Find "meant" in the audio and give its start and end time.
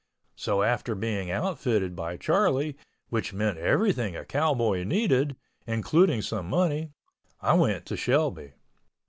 3.35-3.59